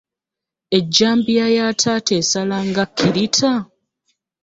[0.77, 3.51] Ejjambiya ya taata esala nga kkirita.